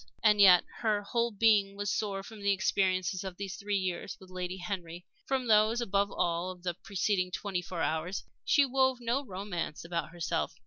And 0.23 0.41
yet 0.41 0.63
her 0.79 1.03
whole 1.03 1.29
being 1.29 1.77
was 1.77 1.91
sore 1.93 2.23
from 2.23 2.41
the 2.41 2.51
experiences 2.51 3.23
of 3.23 3.37
these 3.37 3.57
three 3.57 3.77
years 3.77 4.17
with 4.19 4.31
Lady 4.31 4.57
Henry 4.57 5.05
from 5.27 5.45
those, 5.45 5.79
above 5.79 6.11
all, 6.11 6.49
of 6.49 6.63
the 6.63 6.73
preceding 6.73 7.29
twenty 7.29 7.61
four 7.61 7.83
hours. 7.83 8.23
She 8.43 8.65
wove 8.65 8.97
no 8.99 9.23
romance 9.23 9.85
about 9.85 10.09
herself. 10.09 10.55